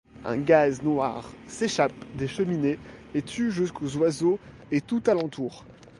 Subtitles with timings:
[0.25, 2.79] Un gaz noir s'échappe des cheminées
[3.13, 4.39] et tue jusqu'aux oiseaux
[4.71, 5.63] et tout alentour.